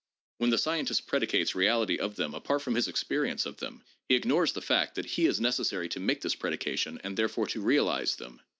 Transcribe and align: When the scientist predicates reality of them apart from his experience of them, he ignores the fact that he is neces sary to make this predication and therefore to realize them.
When 0.39 0.49
the 0.49 0.57
scientist 0.57 1.05
predicates 1.05 1.53
reality 1.53 1.99
of 1.99 2.15
them 2.15 2.33
apart 2.33 2.63
from 2.63 2.73
his 2.73 2.87
experience 2.87 3.45
of 3.45 3.57
them, 3.57 3.83
he 4.09 4.15
ignores 4.15 4.51
the 4.51 4.59
fact 4.59 4.95
that 4.95 5.05
he 5.05 5.27
is 5.27 5.39
neces 5.39 5.67
sary 5.67 5.89
to 5.89 5.99
make 5.99 6.21
this 6.21 6.33
predication 6.33 6.99
and 7.03 7.15
therefore 7.15 7.45
to 7.45 7.61
realize 7.61 8.15
them. 8.15 8.41